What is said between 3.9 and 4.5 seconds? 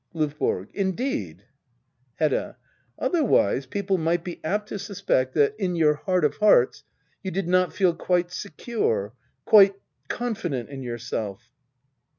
might be